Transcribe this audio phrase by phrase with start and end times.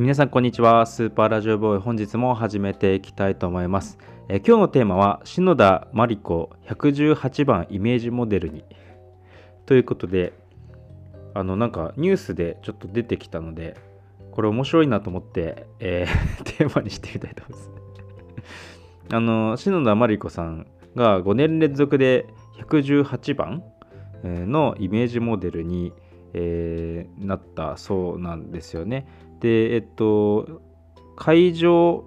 [0.00, 0.86] 皆さんこんにちは。
[0.86, 3.98] スーパーラジオボーイ本日も始めていきたいと思います。
[4.28, 8.64] え今日のテーマは篠田真理子118番イメージモデルに。
[9.66, 10.34] ということで
[11.34, 13.76] あのなんかニュースでちょっと出てきたので
[14.30, 17.70] これ面白いなと思って、えー、 テーマにしてみたいと思います。
[19.10, 22.28] あの篠田真理子さんが5年連続で
[22.68, 23.64] 118番
[24.22, 25.92] のイメージモデルに、
[26.34, 29.08] えー、なったそうなんですよね。
[29.40, 30.62] で、えっと、
[31.16, 32.04] 海上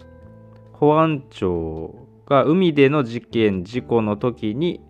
[0.74, 4.82] 保安庁が海での事件、事故の時に、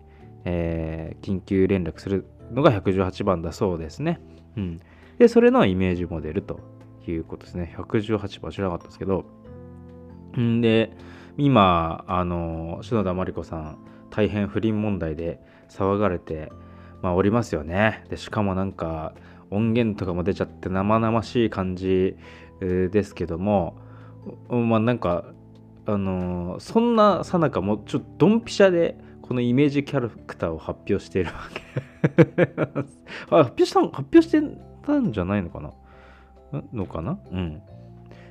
[0.44, 4.20] えー、緊急連絡するのが118番だそうですね。
[4.56, 4.80] うん。
[5.18, 6.60] で、それのイメージモデルと
[7.06, 7.74] いうことですね。
[7.76, 9.24] 118番知らなかったですけど。
[10.38, 10.96] んで、
[11.36, 13.78] 今、あの、篠田麻里子さん、
[14.10, 16.52] 大変不倫問題で騒がれて、
[17.02, 18.04] まあ、おりますよね。
[18.08, 19.14] で、しかもなんか、
[19.52, 22.16] 音源とかも出ちゃって生々しい感じ
[22.60, 23.76] ですけども、
[24.48, 25.24] まあなんか、
[25.86, 31.62] あのー、そんなさなかもちょっとドンピシャでこのイメージキャラクターを発表しているわけ
[33.30, 34.40] あ発表した発表して
[34.86, 35.60] たんじゃないのか
[36.52, 36.62] な？
[36.72, 37.18] のかな？
[37.30, 37.62] うん。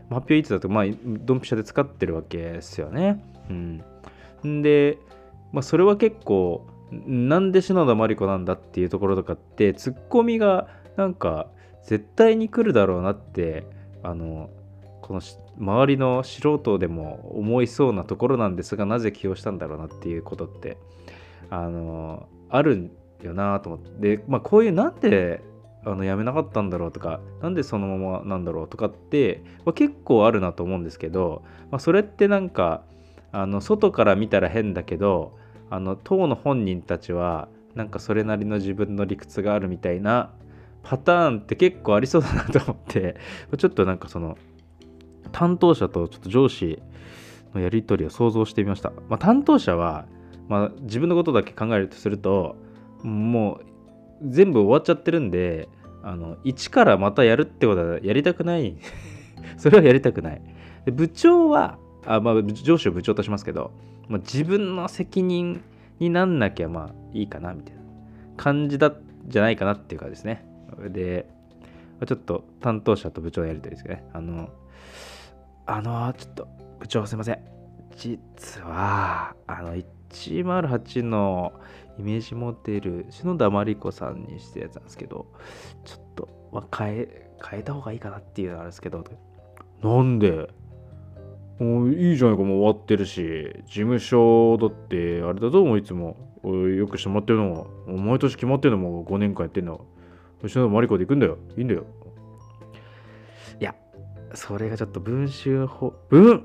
[0.10, 3.24] 発表いつだと、まあ、ドンピシャで使ってるわけですよね。
[3.50, 4.62] うん。
[4.62, 4.98] で、
[5.54, 11.48] まあ、それは結構、なんで篠田麻里子なんだっていうところとかって、ツッコミがなんか、
[11.84, 13.66] 絶対に来るだろうなって、
[14.04, 14.50] あの、
[15.02, 15.22] この
[15.60, 20.78] 周りの素人でも思いそうなところなんですがなぜ起用したんだろうなっていうことって
[21.50, 24.18] あのあるよなと思って。
[24.18, 25.42] で、まあ、こういうなんで
[25.84, 32.84] あのやめなかったんだろうとかなんでそのままなんだろうとかって、まあ、結構あるなと思うんですけど、まあ、それってなんか
[33.32, 35.38] あの外から見たら変だけど
[35.70, 40.32] あの当の本人たちはなんかそれなりの自分の理屈があるみたいな
[40.84, 43.16] パターンって結構ありそうだなと思って
[43.58, 44.38] ちょっとなんかその
[45.32, 46.82] 担当者とちょっと上司
[47.54, 48.92] のやり取りを想像してみました。
[49.10, 50.06] まあ、担当者は、
[50.48, 52.56] まあ、自分のことだけ考えるとすると
[53.04, 53.62] も
[54.22, 55.70] う全部終わっちゃってるんで
[56.04, 58.76] あの一からまたやるってことはやりたくない。
[59.58, 60.42] それはやりたくない。
[60.86, 63.72] で部長はあ、まあ、上司を部長としますけど、
[64.08, 65.62] まあ、自分の責任
[66.00, 67.82] になんなきゃまあいいかなみたいな
[68.38, 68.94] 感じだ
[69.28, 70.46] じゃないかなっていうかですね。
[70.90, 71.28] で
[72.06, 74.04] ちょっと担当者と部長のやり取りですね。
[74.14, 74.50] あの
[75.66, 76.48] あのちょっと
[76.80, 77.40] 部長すいません。
[77.96, 79.76] 実はあの
[80.10, 81.54] 108の
[82.00, 85.28] イメージモデル篠田麻里子さんにしてやつなんですけど
[85.86, 89.04] ちょっと、まあ、変え変えた方がいいかなっていうのあるんですけど
[89.84, 90.50] なんで？
[91.60, 93.22] もういいじゃないかもう終わってるし
[93.68, 96.32] 事務所だってあれだぞもういつも。
[96.44, 97.54] よくしてもらってるの。
[97.54, 99.86] は毎年決まってるのも5年間やってんの。
[100.48, 101.38] 篠田麻里子で行くんだよ。
[101.58, 101.86] いいんだよ。
[103.60, 103.76] いや
[104.34, 106.44] それがちょっと文集法文？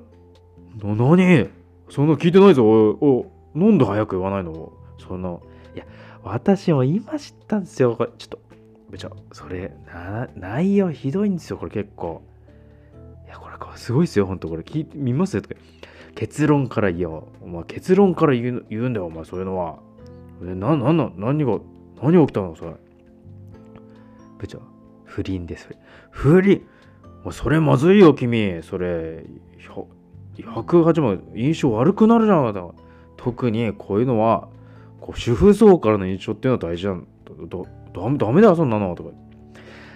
[0.83, 1.49] な何
[1.89, 2.69] そんな聞いてないぞ。
[2.69, 4.73] おいおなんで早く言わないの？
[4.99, 5.43] その
[5.75, 5.87] いや
[6.23, 7.97] 私も今知ったんですよ。
[7.97, 8.39] これちょっと
[8.91, 9.17] 部長。
[9.33, 11.57] それな内容ひどいんですよ。
[11.57, 12.23] これ結構。
[13.27, 15.37] いやこれすごいですよ本当これ聞いてみます？
[15.37, 15.55] よとか。
[16.15, 17.25] 結論から言おう。
[17.43, 19.79] お前結論から言う言うんだよお前そういうのは。
[20.43, 21.59] えななんな何が
[22.03, 22.55] 何が起きたの？
[22.57, 22.75] それ
[24.39, 24.61] 部長
[25.05, 25.69] 不倫です
[26.11, 26.67] 不倫？
[27.25, 28.63] もうそれまずいよ、君。
[28.63, 29.25] それ、
[30.37, 32.75] 108万印象悪くなるじゃん。
[33.17, 34.49] 特にこういうのは、
[35.01, 37.07] こう主婦層からの印象っていうのは大事なんだ。
[38.19, 38.95] ダメだよ、そんなの。
[38.95, 39.11] とか。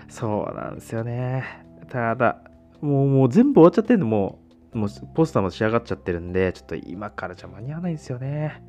[0.08, 1.44] そうなんですよね。
[1.88, 2.42] ただ、
[2.80, 4.40] もうもう全部終わっちゃってんの、も
[4.74, 8.64] う、もうポスターも仕上がっちゃってるんで、ちょっと今からじゃ間に合わないんですよね。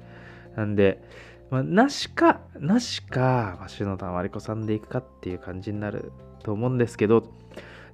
[0.56, 1.02] なんで、
[1.52, 6.14] まあ、なしか、なしか、ま篠田麻里子さんでいくかっていう感じになる
[6.44, 7.24] と思うんですけど、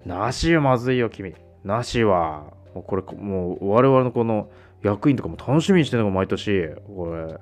[0.05, 1.33] なしよ、まずいよ、君。
[1.63, 2.53] なしは。
[2.75, 4.49] もうこれ、もう我々のこの
[4.83, 6.69] 役員とかも楽しみにしてるのが毎年。
[6.95, 7.39] これ、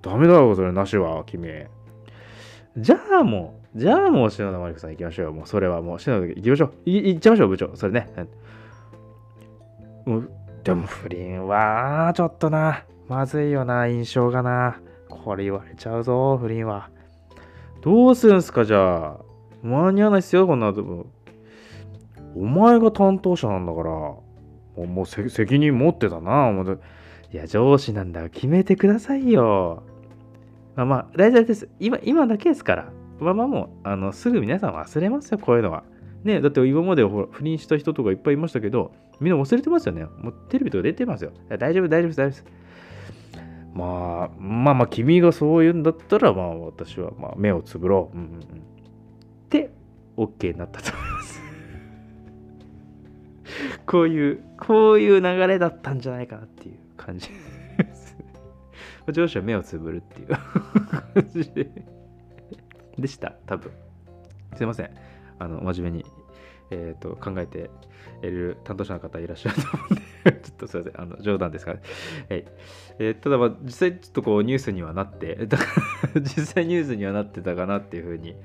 [0.00, 1.48] ダメだよ、それ、なしは、君。
[2.78, 5.32] じゃあもう、じゃあもう、篠田真理子さん行きましょうよ。
[5.32, 6.72] もう、それはもう、篠田行きましょう。
[6.86, 7.76] 行っちゃいましょう、部長。
[7.76, 8.08] それね。
[10.06, 10.30] もう
[10.64, 12.84] でも、不倫は、ちょっとな。
[13.08, 14.80] まずいよな、印象がな。
[15.28, 16.88] これ言われちゃうぞ、不倫は。
[17.82, 19.16] どうするんすか、じゃあ。
[19.62, 21.04] 間に合わないっすよ、こんなと
[22.34, 24.24] お前が担当者なんだから、も
[24.78, 26.46] うもう責任持ってたな。
[26.46, 26.82] 思って
[27.30, 28.30] いや、上司なんだ。
[28.30, 29.82] 決めてくださいよ。
[30.76, 31.68] まあまあ、大丈夫です。
[31.78, 32.92] 今、今だけですから。
[33.20, 35.84] まあまあもう、あの、すぐ皆さん忘れますよ、こういうのは。
[36.24, 40.04] ねだって今までほら不倫した人とかいっぱいいましたけど、みんな忘れてますよね。
[40.04, 41.32] もうテレビとか出てますよ。
[41.58, 42.44] 大丈夫、大丈夫です、大丈夫です。
[43.78, 48.16] まあ、まあまあ、君がそう言うんだったら、まあ私はまあ目をつぶろう。
[48.16, 48.40] うんうんうん。
[49.50, 49.70] で、
[50.16, 51.42] OK になったと思います。
[53.86, 58.16] こういうこういう流れだったんじゃないかなっていう感じです
[59.12, 61.70] 上司は目をつぶるっていう感じで
[62.98, 63.72] でした多分
[64.56, 64.90] すいません
[65.38, 66.04] あの真面目に
[66.70, 67.70] えーと、考えて
[68.22, 70.02] いる担当者の方いらっしゃると思うんで
[70.42, 71.82] ちょっとすいません、あの冗談ですから、ね、
[72.28, 72.44] はい。
[72.98, 75.64] えー、ただ、まあ、実際ちょっとこうニュースにはなって、だか
[76.14, 78.36] ら実際ニュースにはなってたかなっていうふうに、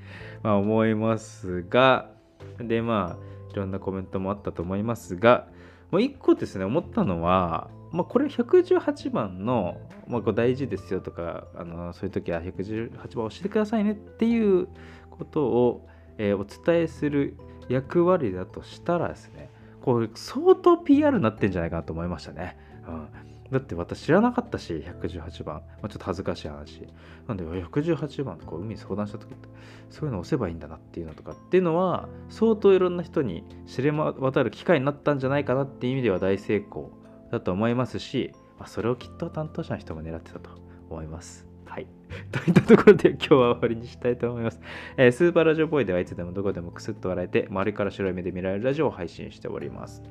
[0.42, 2.10] まあ、思いますが、
[2.58, 5.48] で、まあ、いろんなコメントもあったと思いますが、
[5.90, 9.76] もう一個ですね、思ったのは、まあ、これ118番の、
[10.08, 14.66] まあ、こう大事ですよとかあのそういう時は118番をしてくださいねっていう
[15.12, 15.88] ことを、
[16.18, 17.36] えー、お伝えする
[17.68, 19.50] 役割だとしたらですね
[19.82, 22.56] これ相当 PR になってんじゃないかなと思いましたね。
[22.88, 23.08] うん
[23.50, 25.56] だって私知らなかったし、118番。
[25.80, 26.88] まあ、ちょっと恥ずかしい話。
[27.28, 29.48] なんで、118番こう海に相談した時って、
[29.90, 36.90] そういうの押せばいいんだなっていうのとかっていうのは、相当いろんな人に知れ渡る機会になったんじゃないかなっていう意味では大成功
[37.30, 40.50] だと思いますし、まあ、それをきっと担当者の人も狙ってたと
[40.90, 41.53] 思います。
[41.66, 41.86] はい。
[42.30, 44.60] といったところで今日は終わりにしたいと思います。
[44.96, 50.02] えー、スーパーラジオボーイではいつでもどこでもくすっと笑えて、周りから白い目で見られるラジオを配信しております。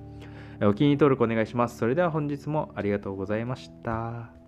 [0.61, 1.77] お気に入り登録お願いします。
[1.77, 4.42] それでは本日もありがとうございました。